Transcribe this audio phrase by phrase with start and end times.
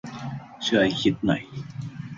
[0.65, 1.41] ช่วยคิดหน่อย